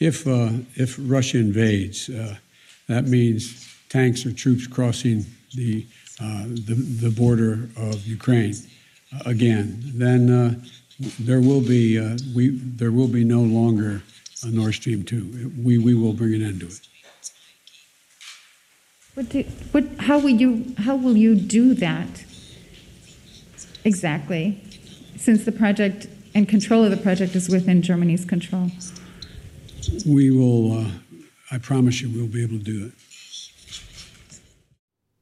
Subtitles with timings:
[0.00, 2.36] if uh, if Russia invades, uh,
[2.88, 5.86] that means tanks or troops crossing the
[6.20, 8.54] uh, the, the, border of Ukraine
[9.14, 9.82] uh, again.
[9.94, 10.54] Then uh,
[11.20, 14.02] there will be uh, we there will be no longer
[14.42, 15.50] a Nord Stream two.
[15.62, 16.80] We we will bring an end to it.
[19.14, 19.42] What, do,
[19.72, 22.24] what how will you how will you do that
[23.84, 24.62] exactly?
[25.16, 28.70] Since the project and control of the project is within Germany's control.
[30.06, 30.90] We will, uh,
[31.50, 32.92] I promise you, we'll be able to do it.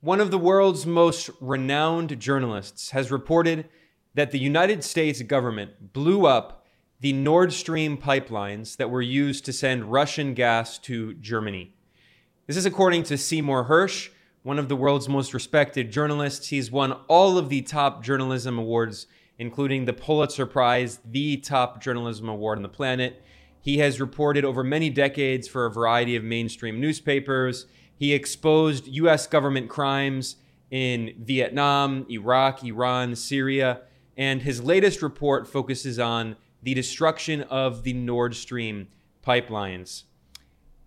[0.00, 3.68] One of the world's most renowned journalists has reported
[4.14, 6.66] that the United States government blew up
[7.00, 11.74] the Nord Stream pipelines that were used to send Russian gas to Germany.
[12.46, 14.10] This is according to Seymour Hersh,
[14.42, 16.48] one of the world's most respected journalists.
[16.48, 19.06] He's won all of the top journalism awards
[19.38, 23.22] including the Pulitzer Prize, the top journalism award on the planet.
[23.64, 27.64] He has reported over many decades for a variety of mainstream newspapers.
[27.96, 29.26] He exposed U.S.
[29.26, 30.36] government crimes
[30.70, 33.80] in Vietnam, Iraq, Iran, Syria,
[34.18, 38.88] and his latest report focuses on the destruction of the Nord Stream
[39.26, 40.02] pipelines.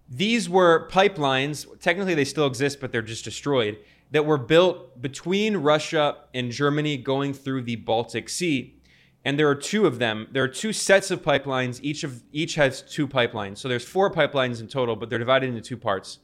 [0.08, 3.80] These were pipelines, technically they still exist, but they're just destroyed
[4.12, 8.77] that were built between Russia and Germany going through the Baltic Sea.
[9.28, 10.30] And there are two of them.
[10.31, 11.81] There are two sets of pipelines.
[11.83, 13.58] Each of each has two pipelines.
[13.58, 16.20] So there's four pipelines in total, but they're divided into two parts.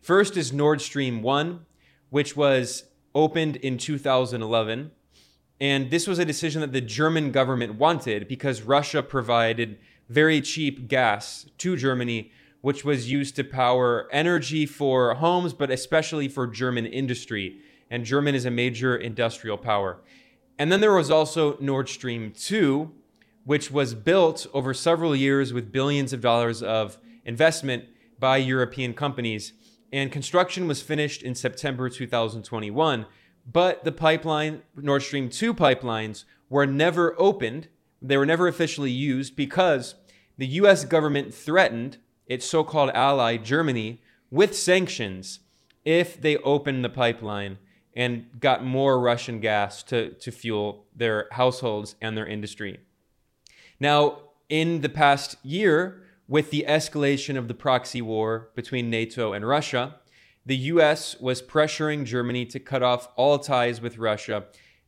[0.00, 1.64] First is Nord Stream 1,
[2.10, 4.90] which was opened in 2011.
[5.60, 10.88] And this was a decision that the German government wanted because Russia provided very cheap
[10.88, 16.86] gas to Germany which was used to power energy for homes, but especially for German
[16.86, 17.60] industry.
[17.88, 20.00] And German is a major industrial power.
[20.58, 22.90] And then there was also Nord Stream 2,
[23.44, 27.84] which was built over several years with billions of dollars of investment
[28.18, 29.52] by European companies.
[29.92, 33.06] And construction was finished in September 2021.
[33.50, 37.68] But the pipeline, Nord Stream 2 pipelines, were never opened.
[38.02, 39.94] They were never officially used because
[40.36, 45.40] the US government threatened its so called ally, Germany, with sanctions
[45.84, 47.58] if they opened the pipeline
[47.98, 52.78] and got more Russian gas to, to fuel their households and their industry.
[53.80, 59.44] Now, in the past year, with the escalation of the proxy war between NATO and
[59.44, 59.96] Russia,
[60.46, 64.44] the US was pressuring Germany to cut off all ties with Russia.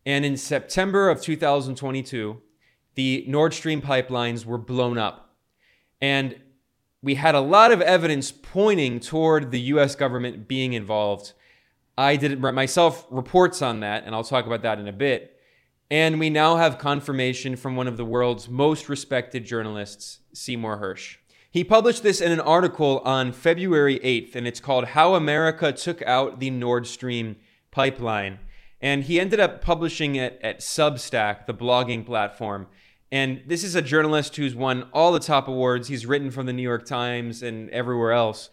[0.07, 2.41] And in September of 2022,
[2.95, 5.35] the Nord Stream pipelines were blown up.
[6.01, 6.37] And
[7.03, 11.33] we had a lot of evidence pointing toward the US government being involved.
[12.01, 15.37] I did myself reports on that, and I'll talk about that in a bit.
[15.91, 21.17] And we now have confirmation from one of the world's most respected journalists, Seymour Hersh.
[21.51, 26.01] He published this in an article on February 8th, and it's called How America Took
[26.03, 27.37] Out the Nord Stream
[27.71, 28.39] Pipeline.
[28.81, 32.67] And he ended up publishing it at Substack, the blogging platform.
[33.13, 35.89] And this is a journalist who's won all the top awards.
[35.89, 38.49] He's written from the New York Times and everywhere else.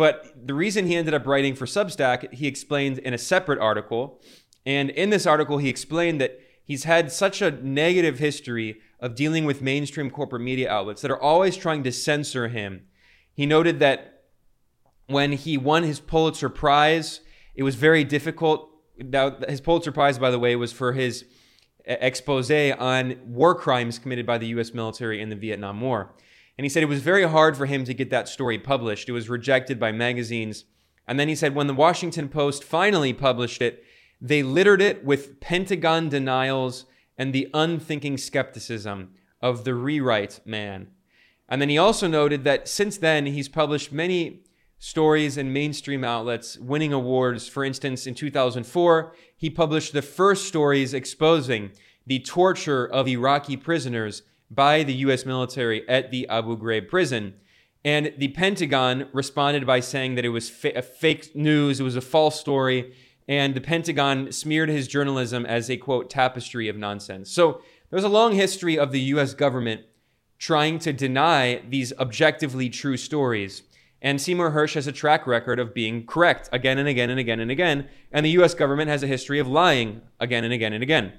[0.00, 4.22] But the reason he ended up writing for Substack, he explained in a separate article.
[4.64, 9.44] And in this article, he explained that he's had such a negative history of dealing
[9.44, 12.86] with mainstream corporate media outlets that are always trying to censor him.
[13.34, 14.22] He noted that
[15.06, 17.20] when he won his Pulitzer Prize,
[17.54, 18.70] it was very difficult.
[18.96, 21.26] Now, his Pulitzer Prize, by the way, was for his
[21.84, 26.14] expose on war crimes committed by the US military in the Vietnam War.
[26.60, 29.08] And he said it was very hard for him to get that story published.
[29.08, 30.66] It was rejected by magazines.
[31.08, 33.82] And then he said when the Washington Post finally published it,
[34.20, 36.84] they littered it with Pentagon denials
[37.16, 40.88] and the unthinking skepticism of the rewrite man.
[41.48, 44.42] And then he also noted that since then, he's published many
[44.78, 47.48] stories in mainstream outlets winning awards.
[47.48, 51.70] For instance, in 2004, he published the first stories exposing
[52.06, 57.34] the torture of Iraqi prisoners by the US military at the Abu Ghraib prison.
[57.84, 62.02] And the Pentagon responded by saying that it was fa- fake news, it was a
[62.02, 62.94] false story,
[63.26, 67.30] and the Pentagon smeared his journalism as a quote tapestry of nonsense.
[67.30, 69.82] So there's a long history of the US government
[70.38, 73.62] trying to deny these objectively true stories.
[74.02, 77.40] And Seymour Hersh has a track record of being correct again and again and again
[77.40, 77.88] and again.
[78.10, 81.12] And the US government has a history of lying again and again and again.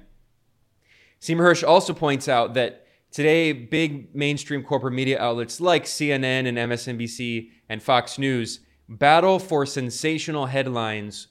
[1.20, 6.58] Seymour Hersh also points out that today, big mainstream corporate media outlets like CNN and
[6.58, 11.28] MSNBC and Fox News battle for sensational headlines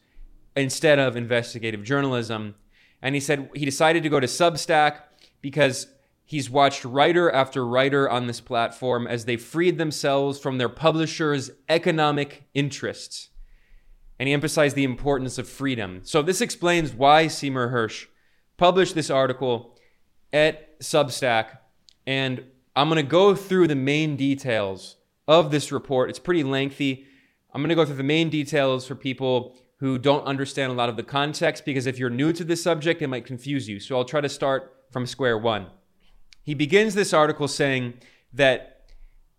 [0.55, 2.55] instead of investigative journalism.
[3.01, 4.99] And he said he decided to go to Substack
[5.41, 5.87] because
[6.31, 11.51] He's watched writer after writer on this platform as they freed themselves from their publisher's
[11.67, 13.31] economic interests.
[14.17, 15.99] And he emphasized the importance of freedom.
[16.03, 18.05] So, this explains why Seymour Hersh
[18.55, 19.77] published this article
[20.31, 21.57] at Substack.
[22.11, 22.43] And
[22.75, 24.97] I'm going to go through the main details
[25.29, 26.09] of this report.
[26.09, 27.05] It's pretty lengthy.
[27.53, 30.89] I'm going to go through the main details for people who don't understand a lot
[30.89, 33.79] of the context because if you're new to this subject, it might confuse you.
[33.79, 35.67] So I'll try to start from square one.
[36.43, 37.93] He begins this article saying
[38.33, 38.89] that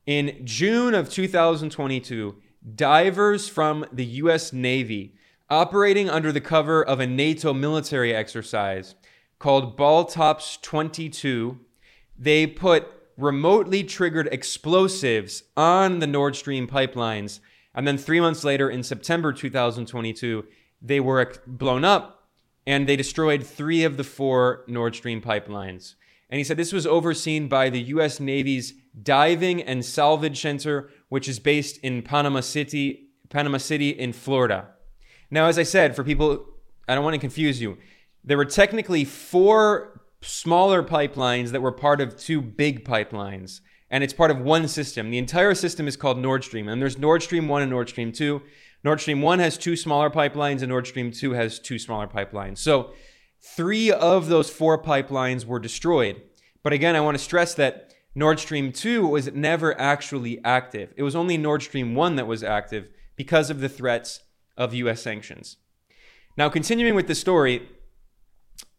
[0.06, 2.36] in June of 2022,
[2.74, 5.14] divers from the US Navy
[5.50, 8.94] operating under the cover of a NATO military exercise
[9.38, 11.60] called Baltops 22,
[12.22, 12.86] they put
[13.16, 17.40] remotely triggered explosives on the Nord Stream pipelines.
[17.74, 20.44] And then three months later, in September 2022,
[20.80, 22.28] they were blown up
[22.64, 25.96] and they destroyed three of the four Nord Stream pipelines.
[26.30, 31.28] And he said this was overseen by the US Navy's Diving and Salvage Center, which
[31.28, 34.68] is based in Panama City, Panama City in Florida.
[35.28, 36.46] Now, as I said, for people,
[36.86, 37.78] I don't want to confuse you,
[38.22, 43.60] there were technically four smaller pipelines that were part of two big pipelines.
[43.90, 45.10] And it's part of one system.
[45.10, 46.68] The entire system is called Nord Stream.
[46.68, 48.40] And there's Nord Stream 1 and Nord Stream 2.
[48.84, 52.58] Nord Stream 1 has two smaller pipelines, and Nord Stream 2 has two smaller pipelines.
[52.58, 52.92] So
[53.40, 56.22] three of those four pipelines were destroyed.
[56.62, 60.92] But again, I want to stress that Nord Stream 2 was never actually active.
[60.96, 64.20] It was only Nord Stream 1 that was active because of the threats
[64.56, 65.56] of US sanctions.
[66.36, 67.68] Now, continuing with the story,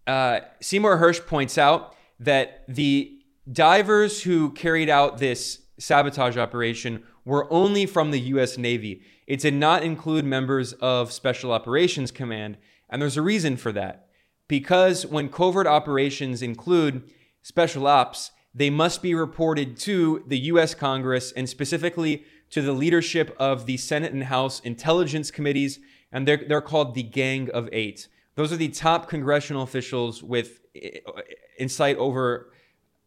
[0.08, 3.20] uh, Seymour Hersh points out that the
[3.52, 9.02] divers who carried out this sabotage operation were only from the US Navy.
[9.28, 12.58] It did not include members of Special Operations Command,
[12.90, 14.08] and there's a reason for that.
[14.48, 17.10] Because when covert operations include
[17.42, 23.36] special ops, they must be reported to the US Congress and specifically to the leadership
[23.40, 25.80] of the Senate and House Intelligence Committees,
[26.12, 28.08] and they're, they're called the Gang of Eight.
[28.36, 31.00] Those are the top congressional officials with eh,
[31.58, 32.52] insight over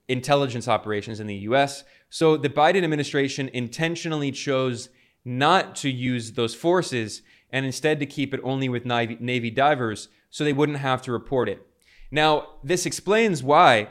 [0.09, 1.85] intelligence operations in the US.
[2.11, 4.89] So the Biden administration intentionally chose
[5.25, 10.45] not to use those forces and instead to keep it only with Navy divers so
[10.45, 11.67] they wouldn't have to report it.
[12.11, 13.89] Now, this explains why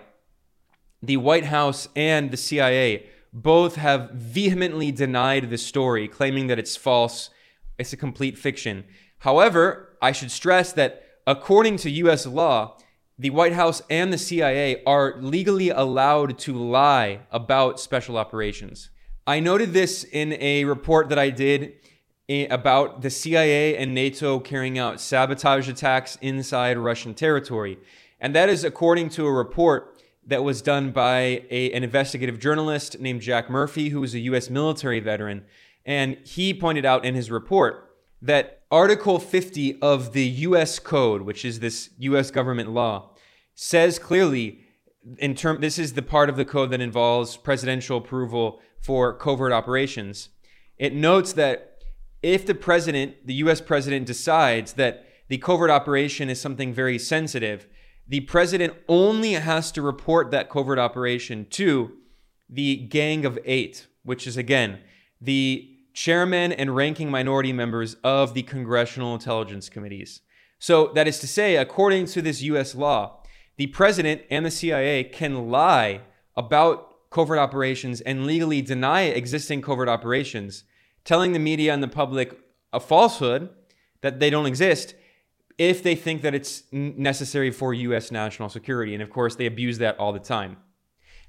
[1.02, 6.78] the White House and the CIA both have vehemently denied the story, claiming that it's
[6.78, 7.30] false,
[7.78, 8.86] it's a complete fiction.
[9.20, 12.78] However, I should stress that according to US law,
[13.18, 18.90] the White House and the CIA are legally allowed to lie about special operations.
[19.26, 21.74] I noted this in a report that I did
[22.28, 27.80] eh, about the CIA and NATO carrying out sabotage attacks inside Russian territory.
[28.20, 33.00] And that is according to a report that was done by a, an investigative journalist
[33.00, 34.50] named Jack Murphy, who was a U.S.
[34.50, 35.46] military veteran.
[35.86, 37.85] And he pointed out in his report
[38.26, 43.12] that Article 50 of the US Code, which is this US government law,
[43.54, 44.62] says clearly
[45.20, 49.54] in term this is the part of the code that involves presidential approval for covert
[49.54, 50.30] operations.
[50.78, 51.84] It notes that
[52.24, 57.68] if the president, the US president decides that the covert operation is something very sensitive,
[58.08, 61.92] the president only has to report that covert operation to
[62.50, 64.80] the Gang of 8, which is again
[65.22, 70.22] the chairman and ranking minority members of the Congressional Intelligence Committees.
[70.60, 73.24] So, that is to say, according to this US law,
[73.58, 76.02] the president and the CIA can lie
[76.36, 80.66] about covert operations and legally deny existing covert operations,
[81.06, 82.38] telling the media and the public
[82.74, 83.50] a falsehood
[84.02, 84.96] that they don't exist
[85.58, 88.94] if they think that it's necessary for US national security.
[88.94, 90.58] And of course, they abuse that all the time.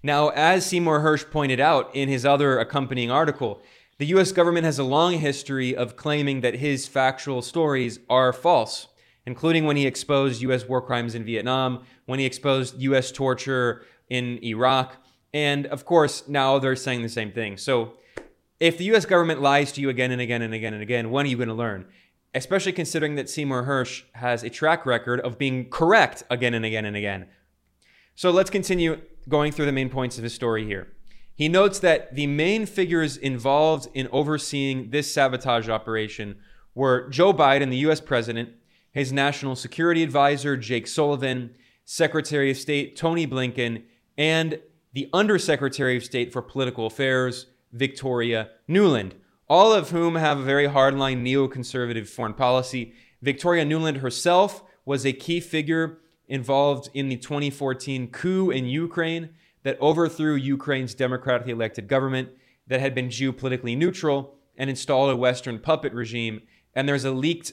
[0.02, 3.62] Now, as Seymour Hersh pointed out in his other accompanying article,
[3.98, 8.88] the US government has a long history of claiming that his factual stories are false,
[9.24, 14.42] including when he exposed US war crimes in Vietnam, when he exposed US torture in
[14.44, 14.96] Iraq,
[15.32, 17.56] and of course, now they're saying the same thing.
[17.56, 17.92] So,
[18.58, 21.26] if the US government lies to you again and again and again and again, when
[21.26, 21.86] are you going to learn?
[22.34, 26.84] Especially considering that Seymour Hersh has a track record of being correct again and again
[26.84, 27.26] and again.
[28.14, 30.95] So, let's continue going through the main points of his story here.
[31.36, 36.36] He notes that the main figures involved in overseeing this sabotage operation
[36.74, 38.50] were Joe Biden, the US president,
[38.90, 43.82] his national security advisor, Jake Sullivan, Secretary of State Tony Blinken,
[44.16, 44.58] and
[44.94, 49.12] the Undersecretary of State for Political Affairs, Victoria Nuland,
[49.46, 52.94] all of whom have a very hardline neoconservative foreign policy.
[53.20, 59.28] Victoria Nuland herself was a key figure involved in the 2014 coup in Ukraine
[59.66, 62.28] that overthrew Ukraine's democratically elected government
[62.68, 66.42] that had been geopolitically neutral and installed a Western puppet regime.
[66.76, 67.50] And there's a leaked,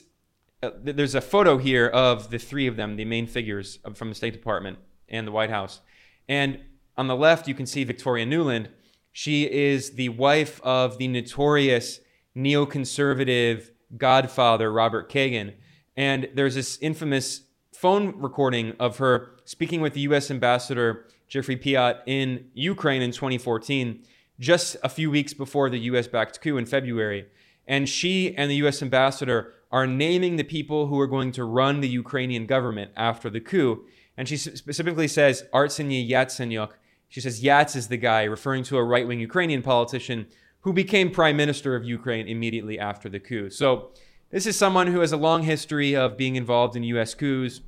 [0.62, 4.16] uh, there's a photo here of the three of them, the main figures from the
[4.16, 4.78] State Department
[5.10, 5.82] and the White House.
[6.30, 6.60] And
[6.96, 8.68] on the left, you can see Victoria Nuland.
[9.12, 12.00] She is the wife of the notorious
[12.38, 15.56] neoconservative godfather, Robert Kagan.
[15.98, 17.42] And there's this infamous
[17.74, 20.30] phone recording of her speaking with the U.S.
[20.30, 24.04] ambassador, Geoffrey Pyatt, in Ukraine in 2014,
[24.40, 26.08] just a few weeks before the U.S.
[26.08, 27.26] backed coup in February.
[27.68, 28.84] And she and the U.S.
[28.84, 33.40] ambassador are naming the people who are going to run the Ukrainian government after the
[33.40, 33.84] coup.
[34.16, 36.74] And she specifically says Arseniy Yatsenyuk.
[37.10, 40.28] She says Yats is the guy, referring to a right wing Ukrainian politician
[40.60, 43.50] who became prime minister of Ukraine immediately after the coup.
[43.50, 43.90] So,
[44.30, 47.16] this is someone who has a long history of being involved in U.S.
[47.16, 47.62] coups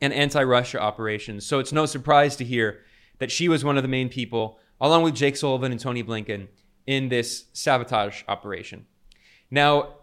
[0.00, 1.46] and anti Russia operations.
[1.46, 2.80] So, it's no surprise to hear
[3.18, 6.48] that she was one of the main people, along with Jake Sullivan and Tony Blinken,
[6.86, 8.86] in this sabotage operation.
[9.50, 9.94] Now,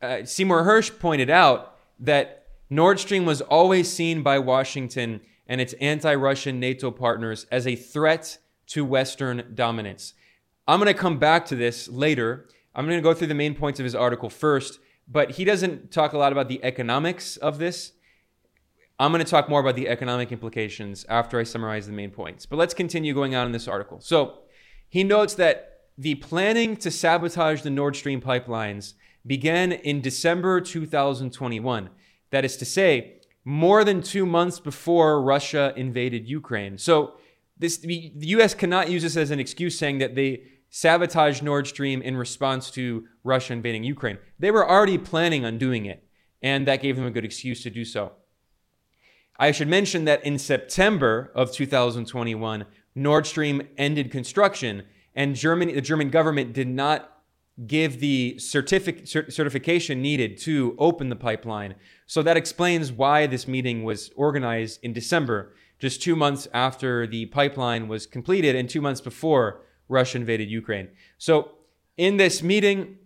[0.00, 5.74] uh, Seymour Hersh pointed out that Nord Stream was always seen by Washington and its
[5.74, 10.14] anti Russian NATO partners as a threat to Western dominance.
[10.66, 12.48] I'm going to come back to this later.
[12.74, 15.90] I'm going to go through the main points of his article first, but he doesn't
[15.90, 17.92] talk a lot about the economics of this.
[19.02, 22.46] I'm going to talk more about the economic implications after I summarize the main points.
[22.46, 24.00] But let's continue going on in this article.
[24.00, 24.42] So
[24.88, 28.94] he notes that the planning to sabotage the Nord Stream pipelines
[29.26, 31.90] began in December 2021.
[32.30, 36.78] That is to say, more than two months before Russia invaded Ukraine.
[36.78, 37.14] So
[37.58, 38.54] this, the U.S.
[38.54, 43.08] cannot use this as an excuse saying that they sabotaged Nord Stream in response to
[43.24, 44.18] Russia invading Ukraine.
[44.38, 46.06] They were already planning on doing it,
[46.40, 48.12] and that gave them a good excuse to do so.
[49.42, 54.84] I should mention that in September of 2021, Nord Stream ended construction,
[55.16, 57.22] and Germany, the German government did not
[57.66, 61.74] give the certific- certification needed to open the pipeline.
[62.06, 67.26] So that explains why this meeting was organized in December, just two months after the
[67.26, 70.86] pipeline was completed and two months before Russia invaded Ukraine.
[71.18, 71.50] So
[71.96, 72.96] in this meeting,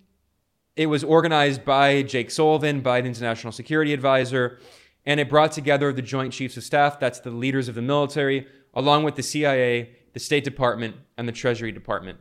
[0.77, 4.59] it was organized by Jake Sullivan, Biden's national security advisor,
[5.07, 8.47] and it brought together the Joint Chiefs of Staff, that's the leaders of the military,
[8.75, 12.19] along with the CIA, the State Department, and the Treasury Department.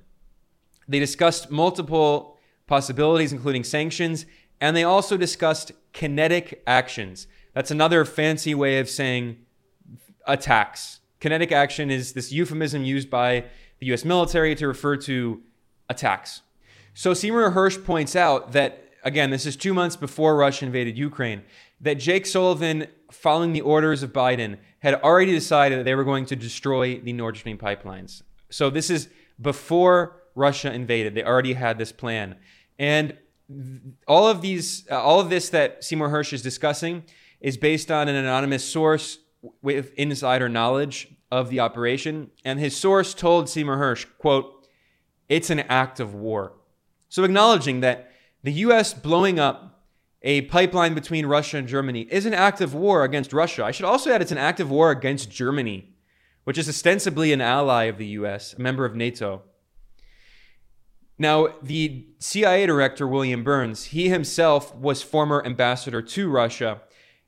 [0.87, 2.37] They discussed multiple
[2.67, 4.25] possibilities, including sanctions,
[4.61, 7.27] and they also discussed kinetic actions.
[7.53, 9.37] That's another fancy way of saying
[10.27, 10.99] attacks.
[11.19, 13.45] Kinetic action is this euphemism used by
[13.79, 15.41] the US military to refer to
[15.89, 16.41] attacks.
[16.93, 21.43] So Seymour Hersh points out that, again, this is two months before Russia invaded Ukraine,
[21.85, 26.25] that Jake Sullivan, following the orders of Biden, had already decided that they were going
[26.25, 28.23] to destroy the Nord Stream pipelines.
[28.49, 29.07] So this is
[29.39, 31.13] before Russia invaded.
[31.13, 32.37] They already had this plan.
[32.79, 33.15] And
[34.07, 37.03] all of these, uh, all of this that Seymour Hersh is discussing
[37.39, 39.19] is based on an anonymous source
[39.61, 42.31] with insider knowledge of the operation.
[42.43, 44.67] And his source told Seymour Hersh, quote,
[45.29, 46.53] it's an act of war.
[47.09, 48.11] So acknowledging that
[48.43, 48.93] the U.S.
[48.95, 49.74] blowing up
[50.25, 53.63] a pipeline between Russia and Germany is an act of war against Russia.
[53.63, 55.93] I should also add it's an act of war against Germany,
[56.45, 59.43] which is ostensibly an ally of the U.S., a member of NATO.
[61.19, 66.81] Now, the CIA director, William Burns, he himself was former ambassador to Russia,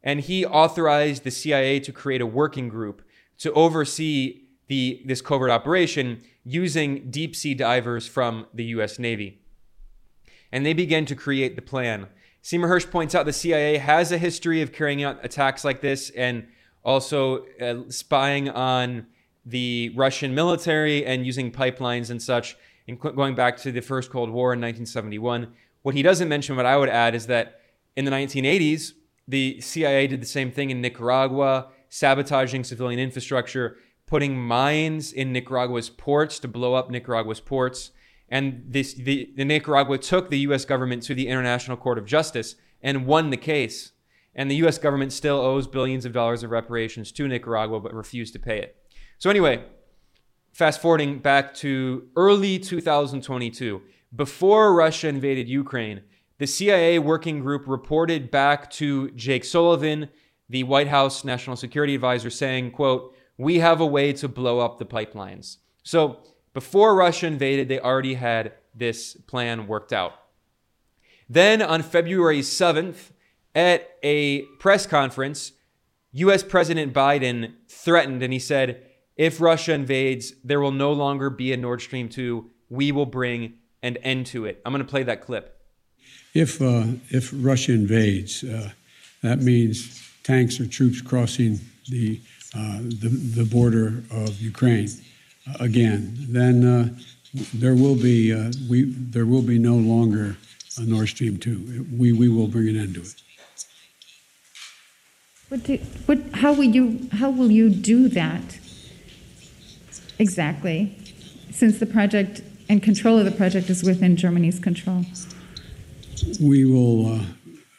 [0.04, 3.04] and he authorized the CIA to create a working group
[3.38, 9.40] to oversee the, this covert operation using deep sea divers from the US Navy.
[10.52, 12.08] And they began to create the plan.
[12.42, 16.10] Seymour Hersh points out the CIA has a history of carrying out attacks like this
[16.12, 16.48] and
[16.84, 19.08] also uh, spying on
[19.46, 24.30] the Russian military and using pipelines and such and going back to the first Cold
[24.30, 25.54] War in 1971.
[25.82, 27.60] What he doesn't mention, what I would add, is that
[27.96, 28.94] in the 1980s,
[29.28, 35.90] the CIA did the same thing in Nicaragua, sabotaging civilian infrastructure, putting mines in Nicaragua's
[35.90, 37.92] ports to blow up Nicaragua's ports.
[38.30, 40.66] And this, the, the Nicaragua took the U.S.
[40.66, 43.94] government to the International Court of Justice and won the case.
[44.36, 44.78] And the U.S.
[44.78, 48.76] government still owes billions of dollars of reparations to Nicaragua, but refused to pay it.
[49.18, 49.64] So anyway,
[50.54, 53.82] fast forwarding back to early 2022,
[54.16, 56.02] before Russia invaded Ukraine,
[56.38, 60.10] the CIA working group reported back to Jake Sullivan,
[60.50, 64.78] the White House National Security Advisor, saying, quote, we have a way to blow up
[64.78, 65.58] the pipelines.
[65.84, 66.20] So
[66.58, 70.14] before Russia invaded, they already had this plan worked out.
[71.30, 73.12] Then on February 7th,
[73.54, 75.52] at a press conference,
[76.14, 81.54] US President Biden threatened and he said, if Russia invades, there will no longer be
[81.54, 82.50] a Nord Stream 2.
[82.72, 84.60] We will bring an end to it.
[84.66, 85.62] I'm going to play that clip.
[86.34, 88.72] If, uh, if Russia invades, uh,
[89.22, 92.20] that means tanks or troops crossing the,
[92.56, 94.90] uh, the, the border of Ukraine
[95.60, 96.16] again.
[96.30, 96.90] Then uh,
[97.54, 100.38] there will be uh, we there will be no longer
[100.78, 101.86] a Nord Stream two.
[101.92, 103.24] We we will bring an end to it.
[105.50, 105.78] What do,
[106.08, 108.60] what, how will you, how will you do that
[110.20, 110.98] exactly?
[111.52, 115.06] Since the project and control of the project is within Germany's control.
[116.42, 117.16] We will.
[117.16, 117.26] Uh,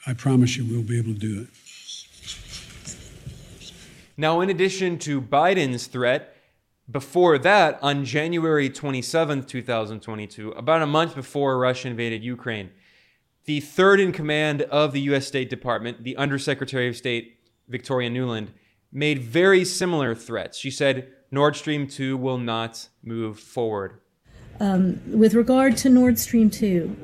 [0.06, 1.48] I promise you, we'll be able to do it.
[4.16, 6.37] Now, in addition to Biden's threat,
[6.90, 12.70] before that, on January 27th, 2022, about a month before Russia invaded Ukraine,
[13.44, 15.26] the third in command of the U.S.
[15.26, 18.48] State Department, the Undersecretary of State Victoria Nuland,
[18.90, 20.58] made very similar threats.
[20.58, 24.00] She said Nord Stream 2 will not move forward.
[24.60, 26.96] Um, with regard to Nord Stream 2,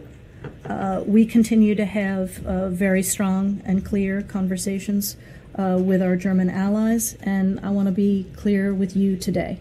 [0.64, 5.16] uh, we continue to have uh, very strong and clear conversations
[5.56, 9.60] uh, with our German allies, and I want to be clear with you today.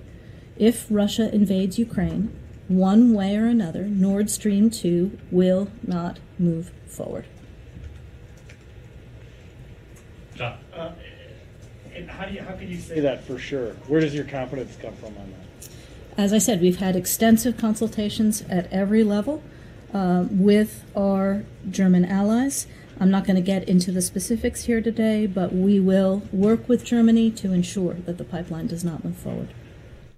[0.58, 2.32] If Russia invades Ukraine,
[2.68, 7.26] one way or another, Nord Stream 2 will not move forward.
[10.40, 10.92] Uh,
[11.96, 13.74] and how do you how can you say that for sure?
[13.88, 15.70] Where does your confidence come from on that?
[16.18, 19.44] As I said, we've had extensive consultations at every level
[19.94, 22.68] uh, with our German allies.
[23.00, 26.84] I'm not going to get into the specifics here today, but we will work with
[26.84, 29.50] Germany to ensure that the pipeline does not move forward.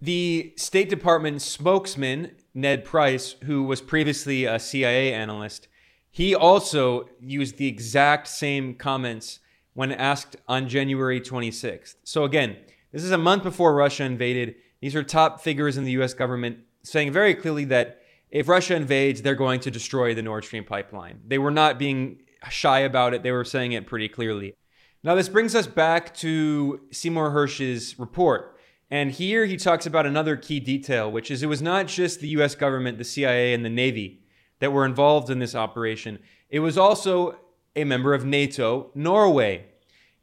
[0.01, 5.67] The State Department spokesman, Ned Price, who was previously a CIA analyst,
[6.11, 9.39] he also used the exact same comments
[9.73, 11.95] when asked on January 26th.
[12.03, 12.57] So, again,
[12.91, 14.55] this is a month before Russia invaded.
[14.79, 19.21] These are top figures in the US government saying very clearly that if Russia invades,
[19.21, 21.19] they're going to destroy the Nord Stream pipeline.
[21.27, 24.53] They were not being shy about it, they were saying it pretty clearly.
[25.03, 28.54] Now, this brings us back to Seymour Hersh's report.
[28.89, 32.27] And here he talks about another key detail, which is it was not just the
[32.29, 34.21] US government, the CIA, and the Navy
[34.59, 36.19] that were involved in this operation,
[36.49, 37.39] it was also
[37.75, 39.65] a member of NATO, Norway.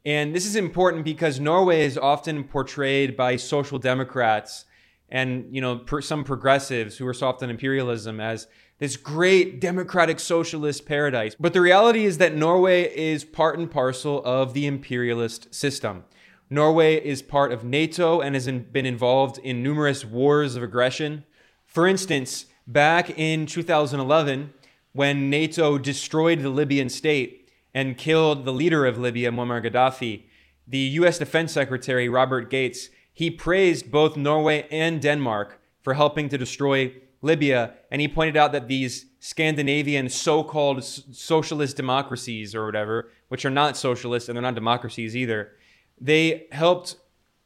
[0.05, 4.65] And this is important because Norway is often portrayed by social democrats
[5.09, 8.47] and you know some progressives who are soft on imperialism as
[8.79, 11.35] this great democratic socialist paradise.
[11.39, 16.03] But the reality is that Norway is part and parcel of the imperialist system.
[16.49, 21.23] Norway is part of NATO and has been involved in numerous wars of aggression.
[21.65, 24.53] For instance, back in 2011,
[24.93, 30.23] when NATO destroyed the Libyan state and killed the leader of Libya, Muammar Gaddafi,
[30.67, 36.37] the US Defense Secretary, Robert Gates, he praised both Norway and Denmark for helping to
[36.37, 43.09] destroy Libya, and he pointed out that these Scandinavian so called socialist democracies or whatever,
[43.29, 45.51] which are not socialist and they're not democracies either,
[45.99, 46.97] they helped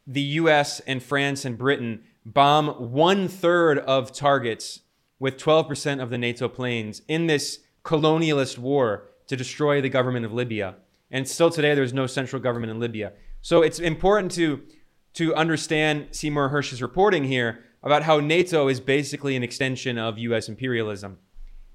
[0.06, 4.82] the US and France and Britain bomb one third of targets
[5.20, 10.34] with 12% of the NATO planes in this colonialist war to destroy the government of
[10.34, 10.76] Libya.
[11.10, 13.14] And still today, there's no central government in Libya.
[13.42, 14.62] So it's important to,
[15.14, 20.50] to understand Seymour Hersh's reporting here about how NATO is basically an extension of US
[20.50, 21.20] imperialism.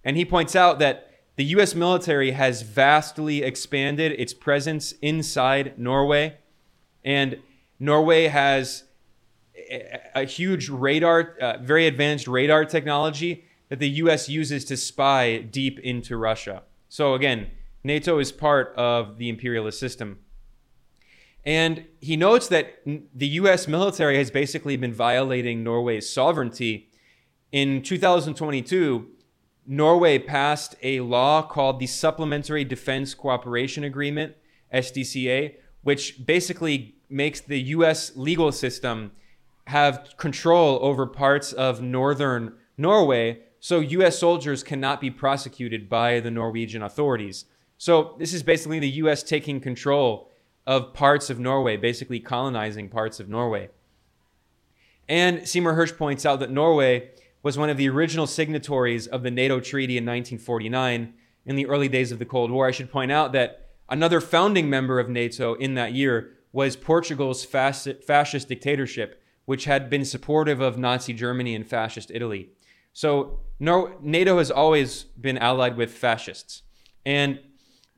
[0.05, 6.37] And he points out that the US military has vastly expanded its presence inside Norway.
[7.05, 7.41] And
[7.79, 8.85] Norway has
[10.15, 15.79] a, huge radar, uh, very advanced radar technology that the US uses to spy deep
[15.81, 16.63] into Russia.
[16.89, 17.49] So again,
[17.85, 20.19] NATO is part of the imperialist system.
[21.45, 26.91] And he notes that the US military has basically been violating Norway's sovereignty.
[27.51, 29.09] In 2022,
[29.67, 34.35] Norway passed a law called the Supplementary Defense Cooperation Agreement,
[34.73, 39.13] SDCA, which basically makes the US legal system
[39.67, 46.33] have control over parts of northern Norway so US soldiers cannot be prosecuted by the
[46.33, 47.45] Norwegian authorities.
[47.79, 50.29] So this is basically the US taking control
[50.67, 53.69] of parts of Norway, basically colonizing parts of Norway.
[55.09, 57.11] And Seymour Hersh points out that Norway
[57.45, 61.15] was one of the original signatories of the NATO Treaty in 1949
[61.47, 62.67] in the early days of the Cold War.
[62.67, 67.45] I should point out that another founding member of NATO in that year was Portugal's
[67.45, 72.51] fascist dictatorship, which had been supportive of Nazi Germany and fascist Italy.
[72.93, 76.63] So NATO has always been allied with fascists.
[77.07, 77.41] And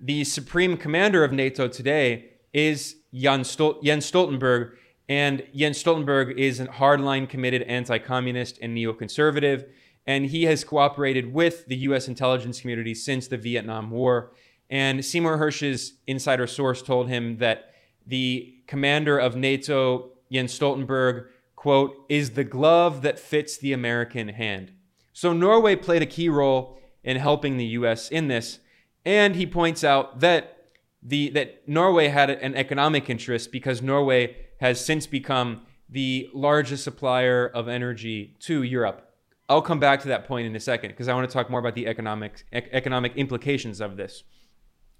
[0.00, 4.76] the supreme commander of NATO today is Jens Stoltenberg,
[5.08, 9.66] And Jens Stoltenberg is a hardline committed anti communist and neoconservative.
[10.06, 14.32] And he has cooperated with the US intelligence community since the Vietnam War.
[14.70, 17.74] And Seymour Hersh's insider source told him that
[18.06, 24.72] the commander of NATO, Jens Stoltenberg, quote, is the glove that fits the American hand.
[25.12, 28.58] So Norway played a key role in helping the US in this.
[29.04, 30.54] And he points out that
[31.02, 37.46] the that Norway had an economic interest because Norway has since become the largest supplier
[37.46, 39.10] of energy to Europe.
[39.48, 41.60] I'll come back to that point in a second because I want to talk more
[41.60, 44.24] about the economic economic implications of this.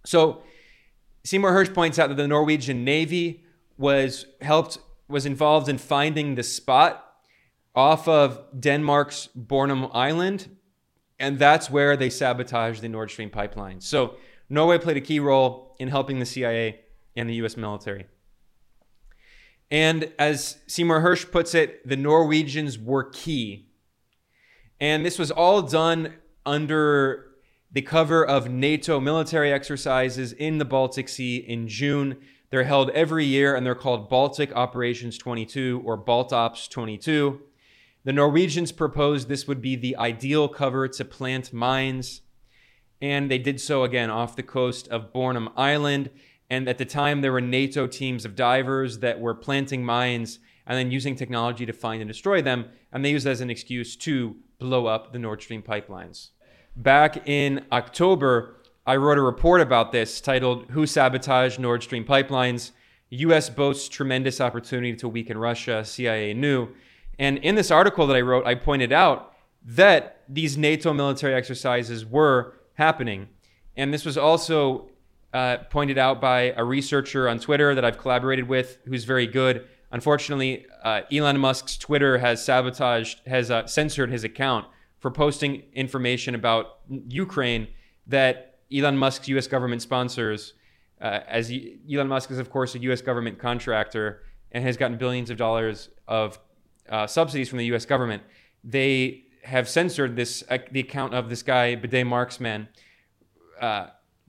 [0.05, 0.43] So
[1.25, 3.45] Seymour Hersh points out that the Norwegian Navy
[3.77, 7.05] was helped was involved in finding the spot
[7.75, 10.57] off of Denmark's Bornholm Island,
[11.19, 13.81] and that's where they sabotaged the Nord Stream pipeline.
[13.81, 14.17] So
[14.49, 16.81] Norway played a key role in helping the CIA
[17.17, 18.07] and the US military.
[19.71, 23.69] And as Seymour Hersh puts it, the Norwegians were key.
[24.81, 26.15] And this was all done
[26.47, 27.34] under
[27.75, 32.19] the cover of NATO military exercises in the Baltic Sea in June.
[32.51, 37.43] They're held every year and they're called Baltic Operations 22 or Baltops 22.
[38.05, 42.21] The Norwegians proposed this would be the ideal cover to plant mines
[43.03, 46.11] and they did so again off the coast of Bornholm Island.
[46.49, 50.79] And at the time, there were NATO teams of divers that were planting mines and
[50.79, 52.67] then using technology to find and destroy them.
[52.93, 56.31] And they used that as an excuse to blow up the Nord Stream pipelines.
[56.77, 62.73] Back in October, I wrote a report about this titled Who Sabotaged Nord Stream Pipelines?
[63.11, 66.69] US boasts tremendous opportunity to weaken Russia, CIA knew.
[67.17, 69.35] And in this article that I wrote, I pointed out
[69.65, 73.29] that these NATO military exercises were happening.
[73.77, 74.91] And this was also
[75.33, 79.65] uh, pointed out by a researcher on Twitter that I've collaborated with who's very good.
[79.93, 84.67] Unfortunately, uh, Elon Musk's Twitter has sabotaged, has uh, censored his account
[85.05, 87.69] for posting information about Ukraine
[88.07, 89.47] that Elon Musk's U.S.
[89.47, 90.55] government sponsors.
[90.99, 91.53] Uh, as
[91.93, 93.03] Elon Musk is, of course, a U.S.
[93.03, 96.39] government contractor and has gotten billions of dollars of
[96.89, 97.85] uh, subsidies from the U.S.
[97.85, 98.23] government.
[98.65, 102.69] They have censored this uh, the account of this guy Bidet Marxman
[103.61, 103.89] uh,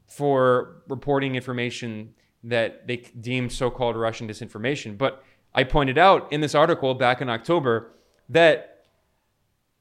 [0.10, 4.98] for reporting information that they deemed so-called Russian disinformation.
[4.98, 7.94] But I pointed out in this article back in October
[8.28, 8.75] that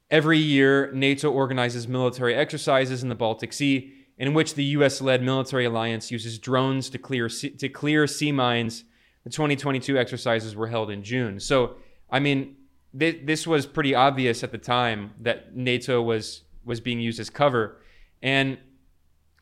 [0.09, 5.65] every year NATO organizes military exercises in the Baltic Sea in which the U.S.-led military
[5.65, 8.85] alliance uses drones to clear to clear sea mines.
[9.23, 11.39] The 2022 exercises were held in June.
[11.39, 11.75] So,
[12.09, 12.55] I mean,
[12.93, 17.81] this was pretty obvious at the time that NATO was was being used as cover,
[18.21, 18.57] and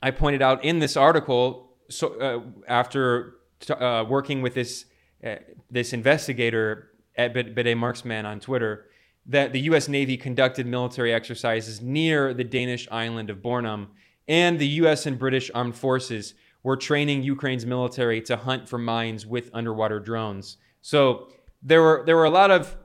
[0.02, 1.70] I pointed out in this article.
[1.90, 4.86] So uh, after t- uh, working with this
[5.26, 5.36] uh,
[5.70, 8.88] this investigator at Bidet Marxman on Twitter,
[9.26, 9.88] that the U.S.
[9.88, 13.88] Navy conducted military exercises near the Danish island of Bornholm,
[14.28, 15.06] and the U.S.
[15.06, 16.34] and British armed forces
[16.64, 20.58] were training Ukraine's military to hunt for mines with underwater drones.
[20.82, 21.28] So
[21.62, 22.76] there were there were a lot of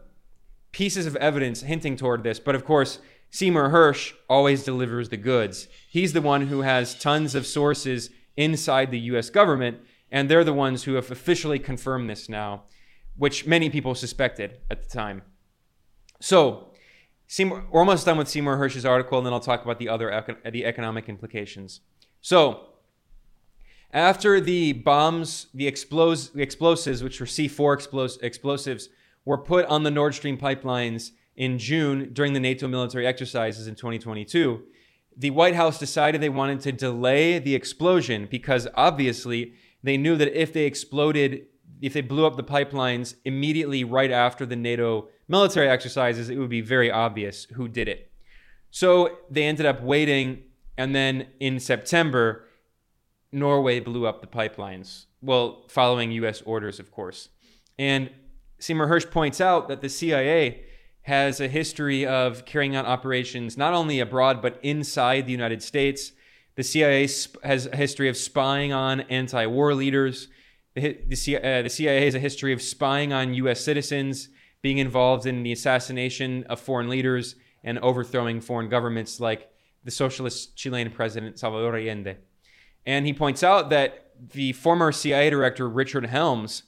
[0.73, 2.39] pieces of evidence hinting toward this.
[2.39, 5.69] But of course, Seymour Hersh always delivers the goods.
[5.89, 9.79] He's the one who has tons of sources inside the US government,
[10.11, 12.63] and they're the ones who have officially confirmed this now,
[13.17, 15.23] which many people suspected at the time.
[16.21, 16.69] So,
[17.27, 20.25] Seymour, we're almost done with Seymour Hersh's article, and then I'll talk about the other
[20.51, 21.81] the economic implications.
[22.21, 22.69] So,
[23.93, 28.89] after the bombs, the, explos- the explosives, which were C4 explos- explosives,
[29.25, 33.75] were put on the Nord Stream pipelines in June during the NATO military exercises in
[33.75, 34.63] 2022.
[35.17, 40.39] The White House decided they wanted to delay the explosion because obviously they knew that
[40.39, 41.47] if they exploded,
[41.81, 46.51] if they blew up the pipelines immediately right after the NATO military exercises, it would
[46.51, 48.11] be very obvious who did it.
[48.71, 50.43] So they ended up waiting,
[50.77, 52.45] and then in September,
[53.33, 55.07] Norway blew up the pipelines.
[55.21, 57.29] Well, following US orders, of course.
[57.79, 58.11] And
[58.59, 60.65] Seymour Hersh points out that the CIA
[61.03, 66.13] has a history of carrying out operations not only abroad but inside the United States.
[66.57, 67.09] The CIA
[67.43, 70.29] has a history of spying on anti war leaders.
[70.75, 73.61] The, the, uh, the CIA has a history of spying on U.S.
[73.61, 74.29] citizens,
[74.63, 79.51] being involved in the assassination of foreign leaders, and overthrowing foreign governments like
[79.85, 82.17] the socialist Chilean president Salvador Allende.
[82.87, 86.63] And he points out that the former CIA director Richard Helms,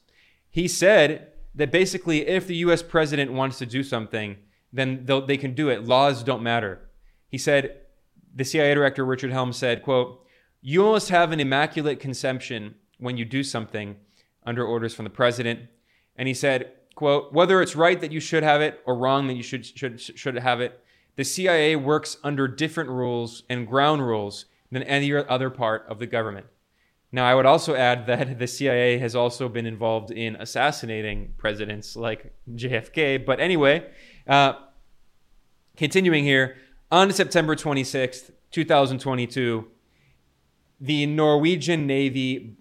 [0.51, 4.37] he said that basically if the US president wants to do something,
[4.73, 5.85] then they can do it.
[5.85, 6.91] Laws don't matter.
[7.29, 7.81] He said,
[8.35, 10.25] the CIA director Richard Helms said, quote,
[10.61, 13.97] you almost have an immaculate conception when you do something
[14.45, 15.61] under orders from the president.
[16.17, 19.33] And he said, quote, whether it's right that you should have it or wrong that
[19.33, 20.85] you should should should have it,
[21.17, 26.07] the CIA works under different rules and ground rules than any other part of the
[26.07, 26.45] government.
[27.11, 31.97] Now, I would also add that the CIA has also been involved in assassinating presidents
[31.97, 33.25] like JFK.
[33.25, 33.91] But anyway,
[34.29, 34.53] uh,
[35.79, 36.59] continuing here,
[36.93, 39.69] on September 26th, 2022,
[40.79, 42.57] the Norwegian Navy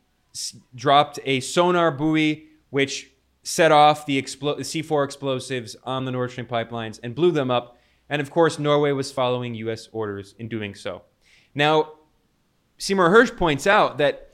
[0.74, 3.12] dropped a sonar buoy which
[3.44, 7.50] set off the, expl- the C4 explosives on the Nord Stream pipelines and blew them
[7.50, 7.78] up.
[8.10, 11.04] And of course, Norway was following US orders in doing so.
[11.56, 11.94] Now,
[12.78, 14.30] Seymour Hersh points out that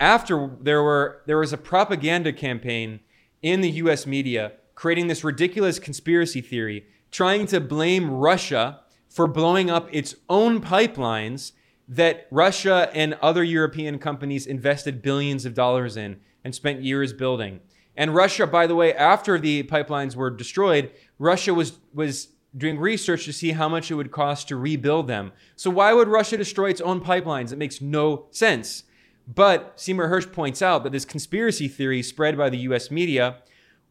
[0.00, 3.00] after there were there was a propaganda campaign
[3.42, 9.70] in the US media creating this ridiculous conspiracy theory trying to blame Russia for blowing
[9.70, 11.52] up its own pipelines
[11.88, 17.60] that Russia and other European companies invested billions of dollars in and spent years building.
[17.98, 23.24] And Russia, by the way, after the pipelines were destroyed, Russia was was doing research
[23.24, 25.32] to see how much it would cost to rebuild them.
[25.56, 27.52] So why would Russia destroy its own pipelines?
[27.52, 28.84] It makes no sense.
[29.26, 33.38] But Seymour Hersh points out that this conspiracy theory spread by the US media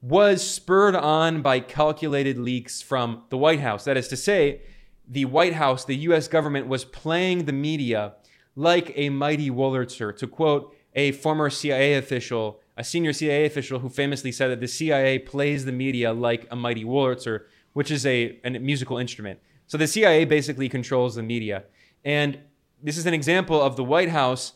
[0.02, 3.84] was spurred on by calculated leaks from the White House.
[3.84, 4.62] That is to say,
[5.08, 8.14] the White House, the US government, was playing the media
[8.56, 10.16] like a mighty Wurlitzer.
[10.18, 14.68] To quote a former CIA official, a senior CIA official who famously said that the
[14.68, 19.40] CIA plays the media like a mighty Wurlitzer, which is a, a musical instrument.
[19.66, 21.64] So the CIA basically controls the media.
[22.06, 22.40] And
[22.82, 24.54] this is an example of the White House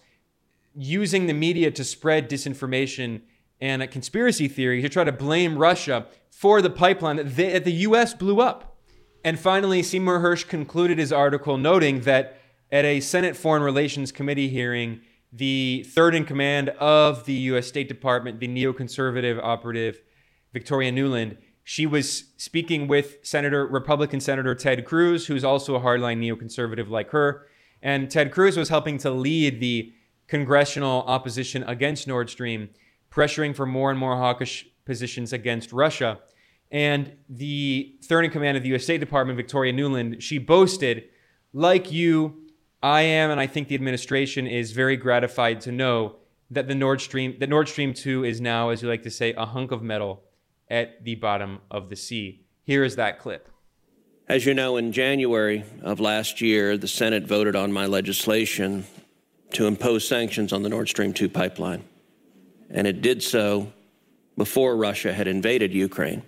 [0.75, 3.21] using the media to spread disinformation
[3.59, 7.65] and a conspiracy theory to try to blame Russia for the pipeline that, they, that
[7.65, 8.13] the U.S.
[8.13, 8.77] blew up.
[9.23, 12.39] And finally, Seymour Hersh concluded his article noting that
[12.71, 17.67] at a Senate Foreign Relations Committee hearing, the third in command of the U.S.
[17.67, 20.01] State Department, the neoconservative operative
[20.53, 26.19] Victoria Nuland, she was speaking with Senator Republican Senator Ted Cruz, who's also a hardline
[26.19, 27.47] neoconservative like her,
[27.81, 29.93] and Ted Cruz was helping to lead the
[30.27, 32.69] congressional opposition against Nord Stream,
[33.11, 36.19] pressuring for more and more hawkish positions against Russia.
[36.71, 38.83] And the third in command of the U.S.
[38.83, 41.05] State Department, Victoria Nuland, she boasted,
[41.53, 42.45] like you,
[42.83, 46.15] I am, and I think the administration is very gratified to know
[46.49, 49.33] that the Nord Stream, that Nord Stream 2 is now, as you like to say,
[49.33, 50.23] a hunk of metal
[50.69, 52.45] at the bottom of the sea.
[52.63, 53.49] Here is that clip.
[54.27, 58.85] As you know, in January of last year, the Senate voted on my legislation
[59.51, 61.83] to impose sanctions on the Nord Stream 2 pipeline.
[62.69, 63.71] And it did so
[64.37, 66.23] before Russia had invaded Ukraine.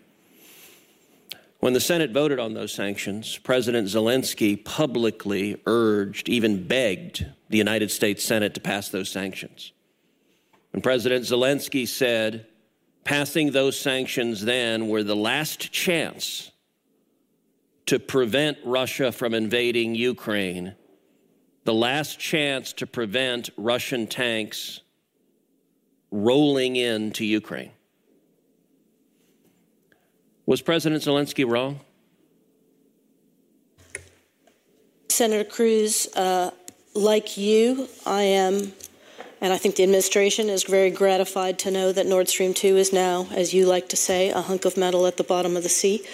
[1.64, 7.90] When the Senate voted on those sanctions, President Zelensky publicly urged, even begged, the United
[7.90, 9.72] States Senate to pass those sanctions.
[10.74, 12.48] And President Zelensky said,
[13.06, 16.52] passing those sanctions then were the last chance
[17.86, 20.76] to prevent Russia from invading Ukraine
[21.64, 24.82] the last chance to prevent Russian tanks
[26.12, 27.72] rolling into Ukraine.
[30.46, 31.80] Was President Zelensky wrong?
[35.10, 36.52] Senator Cruz, uh,
[36.94, 38.74] like you, I am,
[39.40, 42.92] and I think the administration is very gratified to know that Nord Stream 2 is
[42.92, 45.70] now, as you like to say, a hunk of metal at the bottom of the
[45.70, 46.06] sea.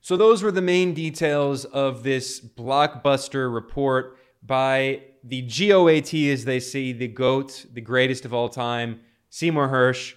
[0.00, 6.60] So, those were the main details of this blockbuster report by the GOAT, as they
[6.60, 9.00] see, the GOAT, the greatest of all time,
[9.30, 10.14] Seymour Hersh,